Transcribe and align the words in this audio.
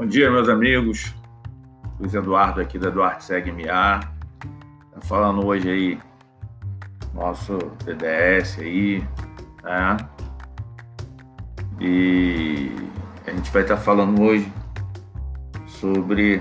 Bom 0.00 0.06
dia, 0.06 0.30
meus 0.30 0.48
amigos. 0.48 1.14
Luiz 1.98 2.14
Eduardo 2.14 2.58
aqui 2.58 2.78
da 2.78 2.88
Eduardo 2.88 3.22
Segue 3.22 3.52
MA. 3.52 4.00
Tá 4.00 5.00
falando 5.02 5.46
hoje 5.46 5.68
aí 5.68 6.00
nosso 7.12 7.58
TDS 7.84 8.60
aí, 8.60 9.06
né? 9.62 9.96
E 11.78 12.72
a 13.26 13.30
gente 13.30 13.50
vai 13.50 13.60
estar 13.60 13.76
tá 13.76 13.82
falando 13.82 14.22
hoje 14.22 14.50
sobre 15.66 16.40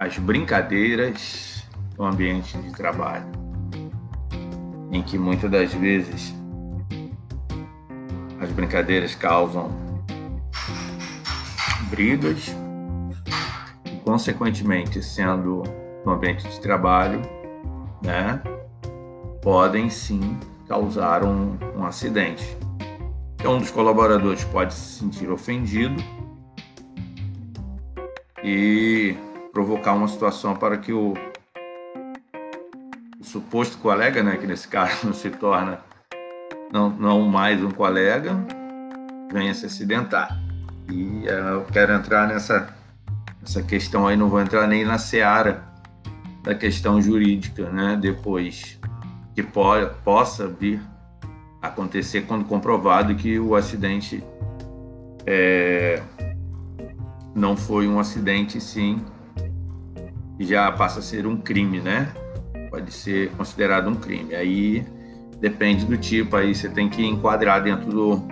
as 0.00 0.18
brincadeiras 0.18 1.64
no 1.96 2.06
ambiente 2.06 2.58
de 2.58 2.72
trabalho, 2.72 3.30
em 4.90 5.00
que 5.00 5.16
muitas 5.16 5.48
das 5.48 5.72
vezes 5.72 6.34
as 8.40 8.50
brincadeiras 8.50 9.14
causam 9.14 9.81
brigas 11.92 12.56
e, 13.84 13.96
consequentemente, 14.02 15.02
sendo 15.02 15.62
no 16.06 16.12
ambiente 16.12 16.48
de 16.48 16.58
trabalho, 16.58 17.20
né, 18.02 18.42
podem 19.42 19.90
sim 19.90 20.38
causar 20.66 21.22
um, 21.22 21.58
um 21.76 21.84
acidente. 21.84 22.56
Então, 23.34 23.56
um 23.56 23.58
dos 23.58 23.70
colaboradores 23.70 24.42
pode 24.44 24.72
se 24.72 25.00
sentir 25.00 25.30
ofendido 25.30 26.02
e 28.42 29.14
provocar 29.52 29.92
uma 29.92 30.08
situação 30.08 30.56
para 30.56 30.78
que 30.78 30.94
o, 30.94 31.12
o 33.20 33.24
suposto 33.24 33.76
colega, 33.78 34.22
né, 34.22 34.38
que 34.38 34.46
nesse 34.46 34.66
caso 34.66 35.12
se 35.12 35.28
torna 35.28 35.80
não, 36.72 36.88
não 36.88 37.20
mais 37.20 37.62
um 37.62 37.70
colega, 37.70 38.32
venha 39.30 39.52
se 39.52 39.66
acidentar. 39.66 40.41
E 40.88 41.24
uh, 41.26 41.54
eu 41.54 41.64
quero 41.64 41.92
entrar 41.92 42.28
nessa, 42.28 42.74
nessa 43.40 43.62
questão 43.62 44.06
aí, 44.06 44.16
não 44.16 44.28
vou 44.28 44.40
entrar 44.40 44.66
nem 44.66 44.84
na 44.84 44.98
seara 44.98 45.62
da 46.42 46.54
questão 46.54 47.00
jurídica, 47.00 47.70
né? 47.70 47.98
Depois 48.00 48.78
que 49.34 49.42
po 49.42 49.62
possa 50.04 50.48
vir 50.48 50.80
acontecer 51.60 52.22
quando 52.22 52.44
comprovado 52.44 53.14
que 53.14 53.38
o 53.38 53.54
acidente 53.54 54.22
é, 55.24 56.02
não 57.34 57.56
foi 57.56 57.86
um 57.86 57.98
acidente, 57.98 58.60
sim, 58.60 59.00
já 60.40 60.70
passa 60.72 60.98
a 60.98 61.02
ser 61.02 61.26
um 61.26 61.36
crime, 61.36 61.80
né? 61.80 62.12
Pode 62.68 62.92
ser 62.92 63.30
considerado 63.32 63.88
um 63.88 63.94
crime. 63.94 64.34
Aí 64.34 64.84
depende 65.40 65.84
do 65.84 65.96
tipo, 65.96 66.36
aí 66.36 66.54
você 66.54 66.68
tem 66.68 66.88
que 66.88 67.04
enquadrar 67.04 67.62
dentro 67.62 67.90
do 67.90 68.22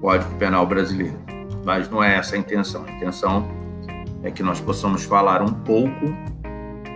Código 0.00 0.34
Penal 0.34 0.66
brasileiro 0.66 1.31
mas 1.64 1.88
não 1.88 2.02
é 2.02 2.16
essa 2.16 2.34
a 2.36 2.38
intenção. 2.38 2.84
A 2.84 2.90
intenção 2.90 3.48
é 4.22 4.30
que 4.30 4.42
nós 4.42 4.60
possamos 4.60 5.04
falar 5.04 5.42
um 5.42 5.52
pouco 5.52 6.14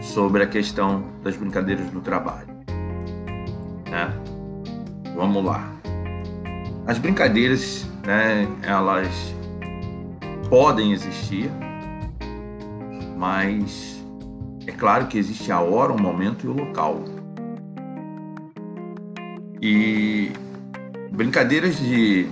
sobre 0.01 0.43
a 0.43 0.47
questão 0.47 1.05
das 1.23 1.37
brincadeiras 1.37 1.91
do 1.91 2.01
trabalho. 2.01 2.49
Né? 3.91 4.13
Vamos 5.15 5.45
lá. 5.45 5.73
As 6.87 6.99
brincadeiras, 6.99 7.87
né, 8.05 8.47
elas 8.63 9.35
podem 10.49 10.93
existir, 10.93 11.51
mas 13.17 14.05
é 14.67 14.73
claro 14.73 15.07
que 15.07 15.19
existe 15.19 15.51
a 15.51 15.61
hora, 15.61 15.93
o 15.93 16.01
momento 16.01 16.47
e 16.47 16.49
o 16.49 16.53
local. 16.53 17.03
E 19.61 20.31
brincadeiras 21.11 21.77
de, 21.79 22.29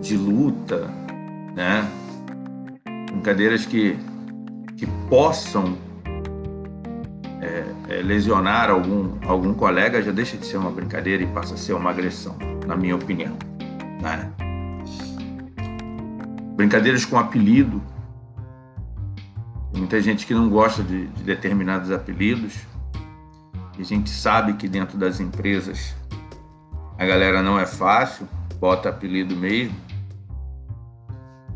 de 0.00 0.16
luta, 0.16 0.90
né? 1.54 1.88
Brincadeiras 3.10 3.66
que, 3.66 3.98
que 4.76 4.86
possam 5.08 5.76
é, 7.40 7.64
é, 7.88 8.02
lesionar 8.02 8.70
algum, 8.70 9.18
algum 9.26 9.52
colega 9.52 10.02
já 10.02 10.12
deixa 10.12 10.36
de 10.36 10.46
ser 10.46 10.56
uma 10.56 10.70
brincadeira 10.70 11.22
e 11.22 11.26
passa 11.26 11.54
a 11.54 11.56
ser 11.56 11.72
uma 11.72 11.90
agressão, 11.90 12.36
na 12.66 12.76
minha 12.76 12.94
opinião. 12.94 13.36
Né? 14.00 14.30
Brincadeiras 16.56 17.04
com 17.04 17.18
apelido. 17.18 17.82
Muita 19.74 20.00
gente 20.00 20.26
que 20.26 20.34
não 20.34 20.48
gosta 20.48 20.82
de, 20.82 21.06
de 21.06 21.24
determinados 21.24 21.90
apelidos. 21.90 22.54
E 23.78 23.82
a 23.82 23.84
gente 23.84 24.10
sabe 24.10 24.52
que 24.54 24.68
dentro 24.68 24.96
das 24.98 25.18
empresas 25.18 25.94
a 26.98 27.04
galera 27.04 27.42
não 27.42 27.58
é 27.58 27.66
fácil, 27.66 28.28
bota 28.60 28.88
apelido 28.88 29.34
mesmo. 29.34 29.74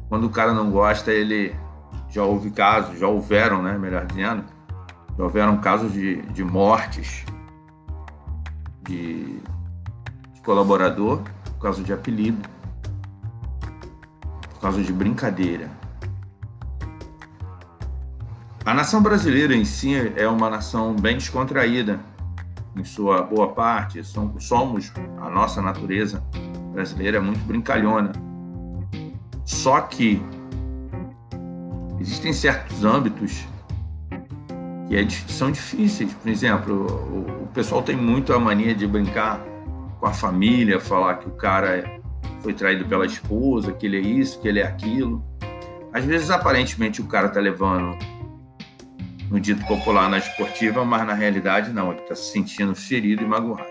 Quando 0.08 0.24
o 0.24 0.30
cara 0.30 0.52
não 0.52 0.70
gosta, 0.70 1.12
ele 1.12 1.54
já 2.08 2.22
houve 2.22 2.50
casos, 2.50 2.98
já 2.98 3.08
houveram, 3.08 3.62
né, 3.62 3.76
melhor 3.76 4.06
dizendo, 4.06 4.44
já 5.16 5.24
houveram 5.24 5.58
casos 5.58 5.92
de, 5.92 6.22
de 6.22 6.44
mortes 6.44 7.24
de, 8.82 9.40
de 10.34 10.40
colaborador 10.44 11.22
por 11.44 11.58
causa 11.60 11.82
de 11.82 11.92
apelido, 11.92 12.48
por 14.54 14.60
causa 14.60 14.82
de 14.82 14.92
brincadeira. 14.92 15.70
A 18.64 18.74
nação 18.74 19.00
brasileira 19.00 19.54
em 19.54 19.64
si 19.64 19.94
é 20.16 20.26
uma 20.26 20.50
nação 20.50 20.94
bem 20.94 21.16
descontraída, 21.16 22.00
em 22.74 22.84
sua 22.84 23.22
boa 23.22 23.52
parte. 23.52 24.02
Somos, 24.04 24.92
a 25.20 25.30
nossa 25.30 25.62
natureza 25.62 26.22
brasileira 26.72 27.18
é 27.18 27.20
muito 27.20 27.38
brincalhona. 27.46 28.25
Só 29.66 29.80
que 29.80 30.22
existem 31.98 32.32
certos 32.32 32.84
âmbitos 32.84 33.44
que 34.86 34.94
é, 34.94 35.10
são 35.26 35.50
difíceis. 35.50 36.14
Por 36.14 36.28
exemplo, 36.28 36.86
o, 36.86 37.42
o, 37.42 37.46
pessoal 37.48 37.82
tem 37.82 37.96
muito 37.96 38.32
a 38.32 38.38
mania 38.38 38.72
de 38.76 38.86
brincar 38.86 39.44
com 39.98 40.06
a 40.06 40.12
família, 40.12 40.78
falar 40.78 41.16
que 41.16 41.26
o 41.26 41.32
cara 41.32 42.00
foi 42.42 42.54
traído 42.54 42.84
pela 42.84 43.06
esposa, 43.06 43.72
que 43.72 43.86
ele 43.86 43.96
é 43.96 44.00
isso, 44.02 44.40
que 44.40 44.46
ele 44.46 44.60
é 44.60 44.62
aquilo. 44.64 45.20
Às 45.92 46.04
vezes, 46.04 46.30
aparentemente, 46.30 47.00
o 47.00 47.06
cara 47.06 47.28
tá 47.28 47.40
levando 47.40 47.98
no 49.28 49.40
dito 49.40 49.66
popular 49.66 50.08
na 50.08 50.18
esportiva, 50.18 50.84
mas 50.84 51.04
na 51.04 51.12
realidade 51.12 51.72
não, 51.72 51.90
ele 51.90 52.02
está 52.02 52.14
se 52.14 52.30
sentindo 52.30 52.72
ferido 52.72 53.24
e 53.24 53.26
magoado. 53.26 53.66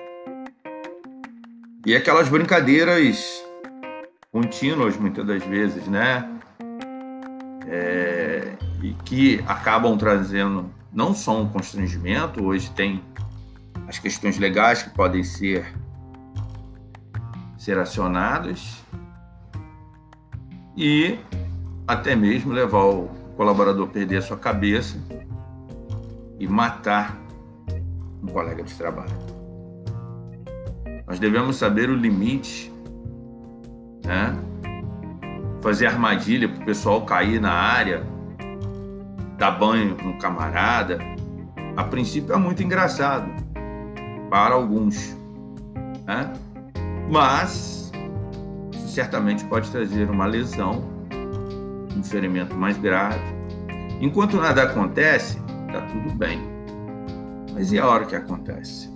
E 1.85 1.95
aquelas 1.95 2.27
brincadeiras 2.27 3.44
contínuas 4.35 4.97
muitas 4.97 5.25
das 5.25 5.41
vezes, 5.45 5.87
né? 5.87 6.29
É, 7.69 8.57
e 8.83 8.91
que 9.05 9.41
acabam 9.47 9.97
trazendo 9.97 10.69
não 10.91 11.13
só 11.15 11.39
um 11.39 11.47
constrangimento, 11.47 12.43
hoje 12.43 12.69
tem 12.71 13.01
as 13.87 13.97
questões 13.97 14.37
legais 14.37 14.83
que 14.83 14.89
podem 14.89 15.23
ser 15.23 15.65
ser 17.57 17.79
acionadas 17.79 18.83
e 20.75 21.17
até 21.87 22.13
mesmo 22.13 22.51
levar 22.51 22.83
o 22.83 23.07
colaborador 23.37 23.87
a 23.87 23.89
perder 23.89 24.17
a 24.17 24.21
sua 24.21 24.37
cabeça 24.37 25.01
e 26.37 26.45
matar 26.45 27.17
um 28.21 28.27
colega 28.27 28.63
de 28.63 28.75
trabalho. 28.75 29.15
Nós 31.07 31.19
devemos 31.19 31.55
saber 31.55 31.89
o 31.89 31.95
limite 31.95 32.74
né? 34.05 34.37
Fazer 35.61 35.87
armadilha 35.87 36.47
para 36.47 36.61
o 36.61 36.65
pessoal 36.65 37.05
cair 37.05 37.41
na 37.41 37.51
área, 37.51 38.03
dar 39.37 39.51
banho 39.51 39.97
no 40.03 40.17
camarada. 40.17 40.99
A 41.75 41.83
princípio 41.83 42.33
é 42.33 42.37
muito 42.37 42.63
engraçado 42.63 43.29
para 44.29 44.55
alguns, 44.55 45.17
né? 46.05 46.31
Mas 47.09 47.91
certamente 48.87 49.43
pode 49.45 49.69
trazer 49.69 50.09
uma 50.09 50.25
lesão, 50.25 50.83
um 51.95 52.03
ferimento 52.03 52.55
mais 52.55 52.77
grave. 52.77 53.19
Enquanto 53.99 54.37
nada 54.37 54.63
acontece, 54.63 55.39
tá 55.71 55.81
tudo 55.81 56.13
bem. 56.15 56.39
Mas 57.53 57.71
e 57.71 57.79
a 57.79 57.87
hora 57.87 58.05
que 58.05 58.15
acontece? 58.15 58.94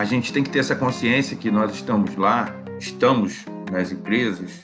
A 0.00 0.04
gente 0.06 0.32
tem 0.32 0.42
que 0.42 0.48
ter 0.48 0.60
essa 0.60 0.74
consciência 0.74 1.36
que 1.36 1.50
nós 1.50 1.74
estamos 1.74 2.16
lá, 2.16 2.48
estamos 2.78 3.44
nas 3.70 3.92
empresas, 3.92 4.62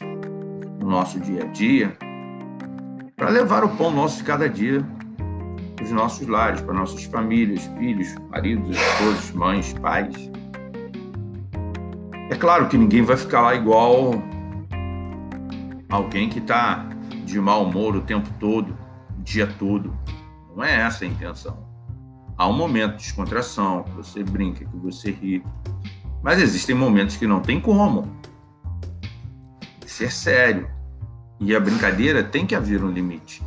no 0.81 0.89
nosso 0.89 1.21
dia 1.21 1.43
a 1.43 1.47
dia, 1.49 1.95
para 3.15 3.29
levar 3.29 3.63
o 3.63 3.69
pão 3.77 3.91
nosso 3.91 4.17
de 4.17 4.25
cada 4.25 4.49
dia 4.49 4.83
para 5.77 5.85
os 5.85 5.91
nossos 5.91 6.27
lares, 6.27 6.63
para 6.63 6.73
nossas 6.73 7.05
famílias, 7.05 7.67
filhos, 7.79 8.15
maridos, 8.31 8.75
esposos, 8.75 9.31
mães, 9.33 9.75
pais. 9.75 10.31
É 12.31 12.35
claro 12.35 12.67
que 12.69 12.79
ninguém 12.79 13.03
vai 13.03 13.19
ficar 13.19 13.43
lá 13.43 13.55
igual 13.55 14.13
alguém 15.91 16.31
que 16.31 16.39
está 16.39 16.89
de 17.27 17.39
mau 17.39 17.67
humor 17.67 17.95
o 17.95 18.01
tempo 18.01 18.31
todo, 18.41 18.75
o 19.19 19.23
dia 19.23 19.47
todo. 19.47 19.95
Não 20.57 20.65
é 20.65 20.77
essa 20.77 21.05
a 21.05 21.09
intenção. 21.09 21.76
Há 22.39 22.47
um 22.47 22.53
momento 22.53 22.93
de 22.93 23.05
descontração, 23.05 23.83
que 23.83 23.91
você 23.93 24.23
brinca, 24.23 24.65
que 24.65 24.77
você 24.77 25.11
ri. 25.11 25.43
Mas 26.23 26.41
existem 26.41 26.75
momentos 26.75 27.17
que 27.17 27.27
não 27.27 27.41
tem 27.41 27.61
como. 27.61 28.15
Isso 29.87 30.05
é 30.05 30.11
sério. 30.11 30.69
E 31.41 31.55
a 31.55 31.61
brincadeira 31.61 32.23
tem 32.23 32.47
que 32.47 32.55
haver 32.55 32.85
um 32.85 32.91
limite. 32.91 33.43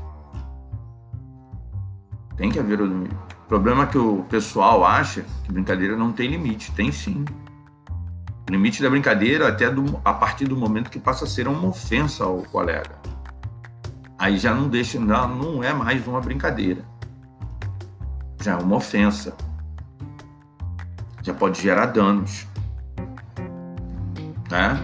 Tem 2.36 2.50
que 2.50 2.58
haver 2.58 2.82
um 2.82 2.86
limite. 2.86 3.16
O 3.46 3.48
problema 3.48 3.84
é 3.84 3.88
que 3.88 3.98
o 3.98 4.24
pessoal 4.24 4.84
acha 4.84 5.24
que 5.44 5.52
brincadeira 5.52 5.96
não 5.96 6.12
tem 6.12 6.30
limite. 6.30 6.72
Tem 6.72 6.92
sim. 6.92 7.26
O 8.48 8.52
limite 8.52 8.82
da 8.82 8.90
brincadeira 8.90 9.48
até 9.48 9.70
do, 9.70 10.00
a 10.04 10.14
partir 10.14 10.46
do 10.46 10.58
momento 10.58 10.90
que 10.90 11.00
passa 11.00 11.26
a 11.26 11.28
ser 11.28 11.48
uma 11.48 11.68
ofensa 11.68 12.24
ao 12.24 12.42
colega. 12.44 12.98
Aí 14.18 14.38
já 14.38 14.54
não 14.54 14.68
deixa, 14.68 15.00
não, 15.00 15.28
não 15.36 15.64
é 15.64 15.74
mais 15.74 16.08
uma 16.08 16.20
brincadeira. 16.20 16.84
Já 18.42 18.54
é 18.54 18.56
uma 18.56 18.78
ofensa. 18.78 19.36
Já 21.22 21.34
pode 21.34 21.62
gerar 21.62 21.88
danos. 21.88 22.48
Né? 24.50 24.80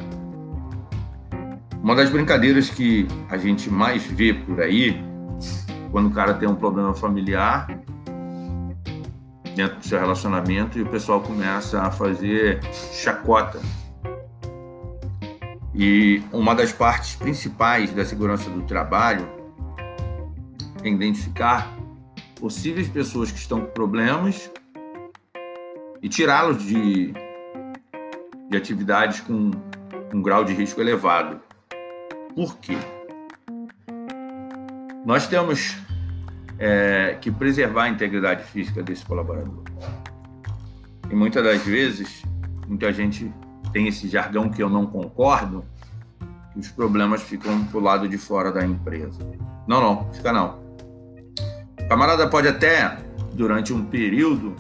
Uma 1.82 1.96
das 1.96 2.10
brincadeiras 2.10 2.70
que 2.70 3.08
a 3.30 3.38
gente 3.38 3.70
mais 3.70 4.04
vê 4.04 4.34
por 4.34 4.60
aí, 4.62 5.04
quando 5.92 6.08
o 6.08 6.12
cara 6.12 6.34
tem 6.34 6.50
um 6.50 6.56
problema 6.56 6.94
familiar 6.94 7.68
dentro 9.56 9.78
do 9.78 9.86
seu 9.86 10.00
relacionamento 10.00 10.78
e 10.78 10.82
o 10.82 10.88
pessoal 10.88 11.22
começa 11.22 11.82
a 11.82 11.90
fazer 11.90 12.60
chacota. 12.92 13.60
E 15.74 16.24
uma 16.32 16.54
das 16.56 16.72
partes 16.72 17.16
principais 17.16 17.92
da 17.94 18.04
segurança 18.04 18.50
do 18.50 18.62
trabalho 18.64 19.28
é 20.84 20.90
identificar 20.90 21.72
possíveis 22.40 22.88
pessoas 22.88 23.32
que 23.32 23.40
estão 23.40 23.62
com 23.62 23.72
problemas 23.72 24.52
e 26.02 26.10
tirá-los 26.10 26.64
de, 26.64 27.14
de 28.50 28.58
atividades 28.58 29.22
com 29.22 29.52
um 30.14 30.22
grau 30.22 30.44
de 30.44 30.54
risco 30.54 30.80
elevado. 30.82 31.40
Por 32.36 32.58
quê? 32.58 32.78
Nós 35.06 35.28
temos 35.28 35.78
é, 36.60 37.18
que 37.22 37.32
preservar 37.32 37.84
a 37.84 37.90
integridade 37.90 38.44
física 38.44 38.84
desse 38.84 39.06
colaborador. 39.06 39.64
E 41.10 41.16
muitas 41.16 41.44
das 41.44 41.62
vezes, 41.64 42.24
muita 42.68 42.92
gente 42.92 43.32
tem 43.72 43.88
esse 43.88 44.08
jargão 44.08 44.50
que 44.50 44.62
eu 44.62 44.70
não 44.70 44.86
concordo, 44.86 45.64
que 46.54 46.60
os 46.60 46.70
problemas 46.70 47.22
ficam 47.22 47.64
pro 47.66 47.80
lado 47.80 48.08
de 48.08 48.18
fora 48.18 48.52
da 48.52 48.66
empresa. 48.66 49.20
Não, 49.68 49.82
não, 49.82 50.14
fica 50.14 50.32
não. 50.32 50.65
O 51.86 51.88
camarada 51.88 52.28
pode 52.28 52.48
até, 52.48 52.98
durante 53.34 53.72
um 53.72 53.86
período, 53.86 54.56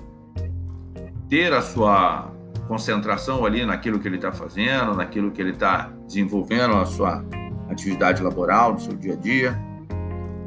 ter 1.27 1.51
a 1.51 1.62
sua 1.62 2.31
concentração 2.68 3.44
ali 3.44 3.66
naquilo 3.66 4.00
que 4.00 4.07
ele 4.07 4.18
está 4.18 4.31
fazendo, 4.31 4.94
naquilo 4.94 5.31
que 5.31 5.42
ele 5.42 5.50
está 5.50 5.89
desenvolvendo, 6.06 6.75
a 6.75 6.86
sua 6.86 7.25
atividade 7.68 8.22
laboral, 8.22 8.74
no 8.74 8.80
seu 8.80 8.94
dia 8.94 9.13
a 9.13 9.16
dia, 9.16 9.60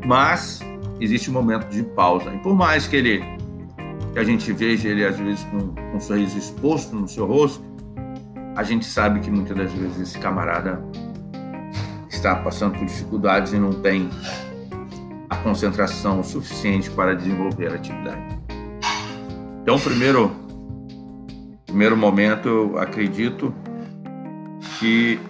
mas 0.07 0.61
existe 1.01 1.31
um 1.31 1.33
momento 1.33 1.69
de 1.69 1.83
pausa. 1.83 2.33
E 2.33 2.39
por 2.39 2.55
mais 2.55 2.87
que 2.87 2.95
ele 2.95 3.25
que 4.13 4.19
a 4.21 4.25
gente 4.25 4.53
veja 4.53 4.89
ele 4.89 5.05
às 5.05 5.19
vezes 5.19 5.43
com, 5.45 5.75
com 5.75 5.97
um 5.97 6.01
sorriso 6.01 6.39
exposto 6.39 6.95
no 6.95 7.09
seu 7.09 7.27
rosto, 7.27 7.63
a 8.55 8.63
gente 8.63 8.87
sabe 8.87 9.19
que 9.19 9.31
muitas 9.31 9.57
das 9.57 9.73
vezes 9.73 10.01
esse 10.01 10.19
camarada 10.19 10.81
está 12.09 12.37
passando 12.37 12.79
por 12.79 12.87
dificuldades 12.87 13.53
e 13.53 13.59
não 13.59 13.73
tem 13.73 14.09
concentração 15.43 16.23
suficiente 16.23 16.91
para 16.91 17.15
desenvolver 17.15 17.73
a 17.73 17.75
atividade. 17.75 18.39
Então, 19.63 19.79
primeiro 19.79 20.49
primeiro 21.69 21.97
momento, 21.97 22.49
eu 22.49 22.79
acredito 22.79 23.55
que 24.79 25.21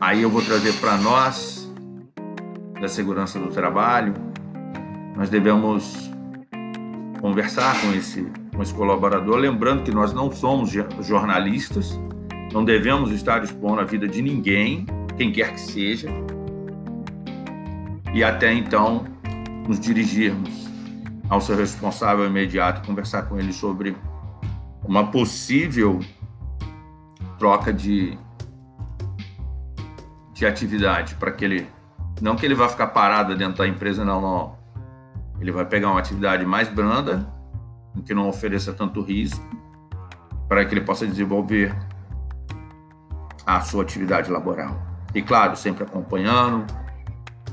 aí 0.00 0.22
eu 0.22 0.30
vou 0.30 0.40
trazer 0.40 0.72
para 0.74 0.96
nós 0.96 1.70
da 2.80 2.88
segurança 2.88 3.38
do 3.38 3.48
trabalho, 3.48 4.14
nós 5.16 5.28
devemos 5.28 6.10
conversar 7.20 7.80
com 7.80 7.92
esse, 7.92 8.26
com 8.54 8.62
esse 8.62 8.72
colaborador, 8.72 9.36
lembrando 9.36 9.82
que 9.82 9.90
nós 9.90 10.12
não 10.12 10.30
somos 10.30 10.70
jornalistas, 11.00 12.00
não 12.52 12.64
devemos 12.64 13.10
estar 13.10 13.42
expondo 13.42 13.80
a 13.80 13.84
vida 13.84 14.08
de 14.08 14.22
ninguém, 14.22 14.86
quem 15.16 15.30
quer 15.30 15.52
que 15.52 15.60
seja, 15.60 16.08
e 18.14 18.22
até 18.22 18.52
então 18.52 19.04
nos 19.66 19.78
dirigirmos 19.78 20.68
ao 21.28 21.40
seu 21.40 21.56
responsável 21.56 22.26
imediato, 22.26 22.86
conversar 22.86 23.22
com 23.22 23.38
ele 23.38 23.52
sobre 23.52 23.96
uma 24.84 25.10
possível 25.10 26.00
troca 27.38 27.72
de, 27.72 28.18
de 30.32 30.44
atividade 30.44 31.14
para 31.14 31.32
que 31.32 31.44
ele 31.44 31.66
não 32.20 32.36
que 32.36 32.46
ele 32.46 32.54
vá 32.54 32.68
ficar 32.68 32.88
parado 32.88 33.36
dentro 33.36 33.58
da 33.58 33.66
empresa 33.66 34.04
não, 34.04 34.20
não. 34.20 34.58
Ele 35.40 35.50
vai 35.50 35.64
pegar 35.64 35.90
uma 35.90 35.98
atividade 35.98 36.46
mais 36.46 36.68
branda 36.68 37.26
que 38.06 38.14
não 38.14 38.28
ofereça 38.28 38.72
tanto 38.72 39.02
risco 39.02 39.44
para 40.48 40.64
que 40.64 40.72
ele 40.72 40.82
possa 40.82 41.04
desenvolver 41.06 41.76
a 43.44 43.60
sua 43.60 43.82
atividade 43.82 44.30
laboral. 44.30 44.80
E 45.12 45.20
claro 45.20 45.56
sempre 45.56 45.82
acompanhando 45.82 46.64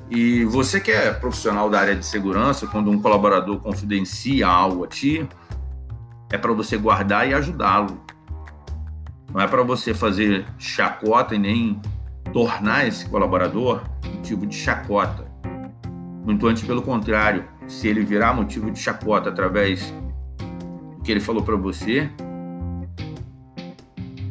e 0.09 0.43
você 0.45 0.79
que 0.79 0.91
é 0.91 1.11
profissional 1.13 1.69
da 1.69 1.79
área 1.79 1.95
de 1.95 2.05
segurança 2.05 2.65
quando 2.65 2.89
um 2.89 2.99
colaborador 2.99 3.59
confidencia 3.59 4.47
algo 4.47 4.83
a 4.83 4.87
ti 4.87 5.27
é 6.31 6.37
para 6.37 6.51
você 6.51 6.77
guardar 6.77 7.27
e 7.27 7.33
ajudá-lo. 7.33 8.01
Não 9.31 9.39
é 9.39 9.47
para 9.47 9.61
você 9.61 9.93
fazer 9.93 10.45
chacota 10.57 11.35
e 11.35 11.39
nem 11.39 11.79
tornar 12.33 12.87
esse 12.87 13.07
colaborador 13.07 13.83
motivo 14.03 14.47
de 14.47 14.55
chacota. 14.55 15.27
Muito 16.25 16.47
antes, 16.47 16.63
pelo 16.63 16.81
contrário, 16.81 17.45
se 17.67 17.87
ele 17.87 18.03
virar 18.03 18.33
motivo 18.33 18.71
de 18.71 18.79
chacota 18.79 19.29
através 19.29 19.93
do 20.97 21.03
que 21.03 21.11
ele 21.11 21.19
falou 21.19 21.43
para 21.43 21.55
você, 21.55 22.09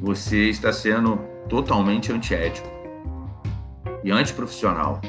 você 0.01 0.49
está 0.49 0.73
sendo 0.73 1.17
totalmente 1.49 2.13
antiético 2.13 2.69
e 4.03 4.11
antiprofissional. 4.11 5.01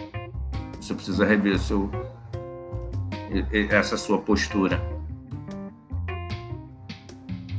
Você 0.80 0.94
precisa 0.94 1.26
rever 1.26 1.60
seu, 1.60 1.90
essa 3.70 3.98
sua 3.98 4.20
postura. 4.20 4.82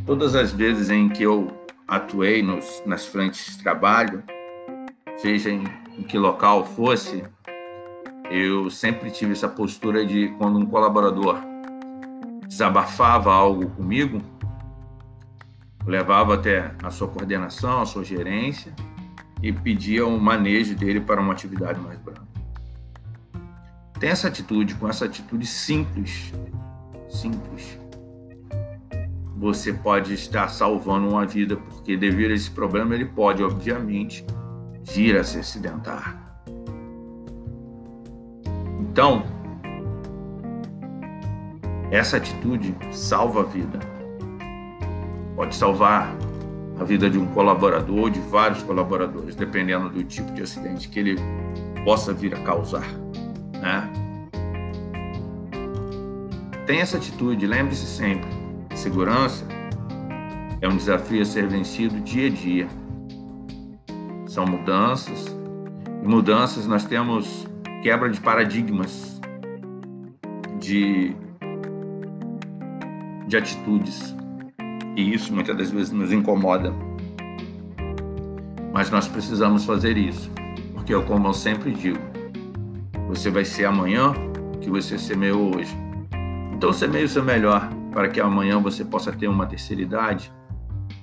Todas 0.06 0.34
as 0.34 0.52
vezes 0.52 0.90
em 0.90 1.08
que 1.08 1.22
eu 1.22 1.52
atuei 1.86 2.42
nos, 2.42 2.82
nas 2.86 3.06
frentes 3.06 3.56
de 3.56 3.62
trabalho, 3.62 4.22
seja 5.18 5.50
em, 5.50 5.64
em 5.98 6.02
que 6.02 6.18
local 6.18 6.64
fosse, 6.64 7.22
eu 8.30 8.70
sempre 8.70 9.10
tive 9.10 9.32
essa 9.32 9.48
postura 9.48 10.06
de 10.06 10.28
quando 10.38 10.58
um 10.58 10.66
colaborador 10.66 11.40
desabafava 12.48 13.32
algo 13.32 13.70
comigo, 13.70 14.20
levava 15.86 16.34
até 16.34 16.72
a 16.82 16.90
sua 16.90 17.08
coordenação, 17.08 17.82
a 17.82 17.86
sua 17.86 18.04
gerência 18.04 18.72
e 19.42 19.52
pedia 19.52 20.06
o 20.06 20.10
um 20.10 20.18
manejo 20.18 20.74
dele 20.74 21.00
para 21.00 21.20
uma 21.20 21.32
atividade 21.32 21.80
mais 21.80 21.98
branda. 21.98 22.39
Tem 24.00 24.08
essa 24.08 24.28
atitude, 24.28 24.74
com 24.76 24.88
essa 24.88 25.04
atitude 25.04 25.46
simples, 25.46 26.32
simples, 27.06 27.78
você 29.36 29.74
pode 29.74 30.14
estar 30.14 30.48
salvando 30.48 31.06
uma 31.06 31.26
vida, 31.26 31.56
porque 31.56 31.98
devido 31.98 32.30
a 32.30 32.34
esse 32.34 32.50
problema 32.50 32.94
ele 32.94 33.04
pode, 33.04 33.42
obviamente, 33.42 34.24
vir 34.82 35.18
a 35.18 35.22
se 35.22 35.38
acidentar. 35.38 36.42
Então, 38.80 39.22
essa 41.90 42.16
atitude 42.16 42.74
salva 42.90 43.40
a 43.40 43.44
vida. 43.44 43.80
Pode 45.36 45.54
salvar 45.54 46.10
a 46.78 46.84
vida 46.84 47.10
de 47.10 47.18
um 47.18 47.26
colaborador, 47.26 48.10
de 48.10 48.20
vários 48.20 48.62
colaboradores, 48.62 49.34
dependendo 49.34 49.90
do 49.90 50.02
tipo 50.04 50.32
de 50.32 50.42
acidente 50.42 50.88
que 50.88 50.98
ele 50.98 51.16
possa 51.84 52.14
vir 52.14 52.34
a 52.34 52.40
causar, 52.42 52.88
né? 53.60 53.90
Tem 56.66 56.80
essa 56.80 56.96
atitude, 56.96 57.46
lembre-se 57.46 57.86
sempre 57.86 58.40
segurança 58.80 59.44
é 60.62 60.68
um 60.68 60.76
desafio 60.76 61.20
a 61.20 61.24
ser 61.24 61.46
vencido 61.46 62.00
dia 62.00 62.28
a 62.28 62.30
dia. 62.30 62.68
São 64.26 64.46
mudanças, 64.46 65.36
e 66.02 66.08
mudanças 66.08 66.66
nós 66.66 66.84
temos 66.84 67.46
quebra 67.82 68.08
de 68.08 68.20
paradigmas, 68.20 69.20
de, 70.58 71.14
de 73.26 73.36
atitudes, 73.36 74.14
e 74.96 75.14
isso 75.14 75.32
muitas 75.32 75.56
das 75.56 75.70
vezes 75.70 75.92
nos 75.92 76.12
incomoda. 76.12 76.72
Mas 78.72 78.90
nós 78.90 79.08
precisamos 79.08 79.64
fazer 79.64 79.96
isso, 79.96 80.30
porque, 80.74 80.94
como 81.02 81.28
eu 81.28 81.34
sempre 81.34 81.72
digo, 81.72 81.98
você 83.10 83.28
vai 83.28 83.44
ser 83.44 83.64
amanhã 83.64 84.14
que 84.60 84.70
você 84.70 84.96
semeou 84.96 85.56
hoje. 85.56 85.76
Então, 86.52 86.72
semeie 86.72 87.04
o 87.04 87.08
seu 87.08 87.24
melhor 87.24 87.68
para 87.90 88.08
que 88.08 88.20
amanhã 88.20 88.60
você 88.60 88.84
possa 88.84 89.10
ter 89.10 89.26
uma 89.26 89.46
terceira 89.46 89.82
idade, 89.82 90.32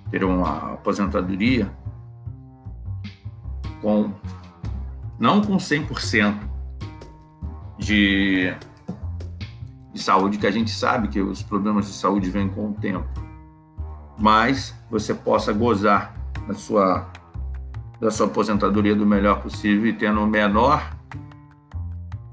ter 0.09 0.23
uma 0.23 0.75
aposentadoria 0.75 1.69
com 3.81 4.13
não 5.19 5.41
com 5.41 5.57
100% 5.57 6.33
de, 7.77 8.53
de 9.93 10.01
saúde, 10.01 10.37
que 10.37 10.47
a 10.47 10.51
gente 10.51 10.71
sabe 10.71 11.09
que 11.09 11.19
os 11.19 11.43
problemas 11.43 11.87
de 11.87 11.93
saúde 11.93 12.29
vêm 12.29 12.47
com 12.47 12.69
o 12.69 12.73
tempo, 12.73 13.05
mas 14.17 14.73
você 14.89 15.13
possa 15.13 15.51
gozar 15.51 16.15
da 16.47 16.53
sua, 16.53 17.11
da 17.99 18.09
sua 18.09 18.27
aposentadoria 18.27 18.95
do 18.95 19.05
melhor 19.05 19.41
possível 19.41 19.87
e 19.87 19.93
tendo 19.93 20.21
o 20.21 20.27
menor 20.27 20.96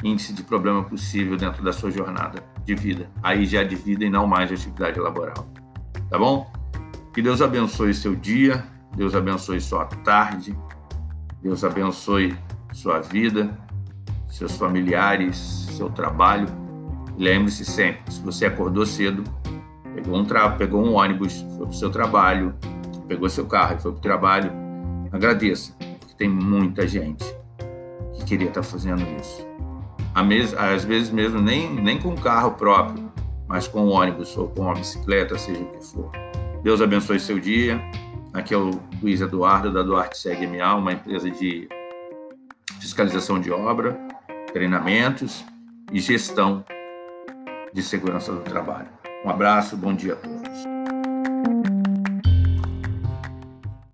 índice 0.05 0.35
de 0.35 0.43
problema 0.43 0.85
possível 0.85 1.37
dentro 1.37 1.65
da 1.65 1.73
sua 1.73 1.91
jornada 1.91 2.45
de 2.65 2.75
vida. 2.75 3.11
Aí 3.23 3.47
já 3.47 3.65
de 3.65 3.75
vida 3.75 4.05
e 4.05 4.11
não 4.11 4.27
mais 4.27 4.49
de 4.49 4.55
atividade 4.55 5.01
laboral. 5.01 5.49
Tá 6.11 6.19
bom? 6.19 6.53
Que 7.13 7.23
Deus 7.23 7.41
abençoe 7.41 7.95
seu 7.95 8.15
dia, 8.15 8.65
Deus 8.95 9.15
abençoe 9.15 9.61
sua 9.61 9.87
tarde, 9.87 10.57
Deus 11.43 11.65
abençoe 11.65 12.37
sua 12.73 13.01
vida, 13.01 13.57
seus 14.29 14.57
familiares, 14.57 15.37
seu 15.37 15.89
trabalho. 15.89 16.49
Lembre-se 17.17 17.65
sempre, 17.65 18.13
se 18.13 18.21
você 18.21 18.47
acordou 18.47 18.85
cedo, 18.85 19.23
pegou 19.95 20.19
um, 20.19 20.25
tra 20.25 20.51
pegou 20.51 20.85
um 20.85 20.95
ônibus, 20.95 21.41
foi 21.57 21.67
para 21.67 21.69
o 21.69 21.73
seu 21.73 21.91
trabalho, 21.91 22.55
pegou 23.07 23.29
seu 23.29 23.47
carro 23.47 23.77
e 23.77 23.81
foi 23.81 23.93
para 23.93 23.99
o 23.99 24.03
trabalho, 24.03 24.53
agradeça, 25.13 25.73
porque 26.01 26.15
tem 26.17 26.29
muita 26.29 26.87
gente 26.87 27.25
que 28.15 28.25
queria 28.25 28.49
estar 28.49 28.65
fazendo 28.65 29.03
isso. 29.21 29.54
Às 30.15 30.85
vezes 30.85 31.11
mesmo 31.11 31.41
nem, 31.41 31.69
nem 31.75 31.99
com 31.99 32.15
carro 32.15 32.53
próprio, 32.53 33.13
mas 33.49 33.67
com 33.67 33.87
ônibus 33.87 34.37
ou 34.37 34.49
com 34.49 34.63
uma 34.63 34.75
bicicleta, 34.75 35.37
seja 35.37 35.61
o 35.61 35.67
que 35.67 35.85
for. 35.85 36.11
Deus 36.63 36.81
abençoe 36.81 37.19
seu 37.19 37.39
dia. 37.39 37.81
Aqui 38.33 38.55
é 38.55 38.57
o 38.57 38.71
Luiz 39.03 39.21
Eduardo 39.21 39.73
da 39.73 39.83
Duarte 39.83 40.19
Segue 40.19 40.47
MA, 40.47 40.75
uma 40.75 40.93
empresa 40.93 41.31
de 41.31 41.69
fiscalização 42.81 43.41
de 43.41 43.51
obra, 43.51 43.99
treinamentos 44.53 45.45
e 45.93 46.01
gestão 46.01 46.65
de 47.73 47.83
segurança 47.83 48.33
do 48.33 48.41
trabalho. 48.41 48.89
Um 49.25 49.31
abraço, 49.31 49.77
bom 49.77 49.95
dia 49.95 50.15
a 50.15 50.17
todos. 50.17 50.74